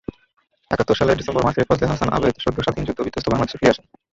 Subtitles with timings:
[0.71, 3.85] একাত্তর সালের ডিসেম্বর মাসে ফজলে হাসান আবেদ সদ্য স্বাধীন যুদ্ধবিধ্বস্ত বাংলাদেশে ফিরে আসেন।